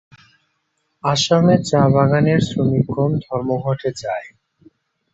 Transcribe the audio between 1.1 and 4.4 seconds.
আসামে চা বাগানের শ্রমিকগণ ধর্মঘটে যায়।